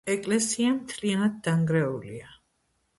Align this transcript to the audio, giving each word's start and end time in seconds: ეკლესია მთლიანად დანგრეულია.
ეკლესია 0.11 0.71
მთლიანად 0.79 1.37
დანგრეულია. 1.51 2.37